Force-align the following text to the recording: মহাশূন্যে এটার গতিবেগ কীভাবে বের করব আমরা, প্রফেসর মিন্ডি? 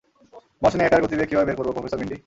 মহাশূন্যে 0.61 0.85
এটার 0.87 1.03
গতিবেগ 1.03 1.27
কীভাবে 1.29 1.47
বের 1.49 1.57
করব 1.57 1.67
আমরা, 1.69 1.75
প্রফেসর 1.77 1.99
মিন্ডি? 1.99 2.15